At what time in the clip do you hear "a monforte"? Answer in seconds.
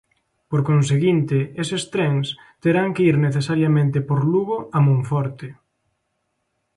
4.77-5.47